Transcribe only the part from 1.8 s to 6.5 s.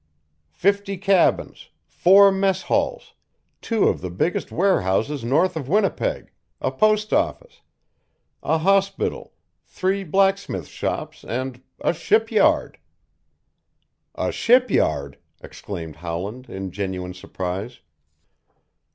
four mess halls, two of the biggest warehouses north of Winnipeg,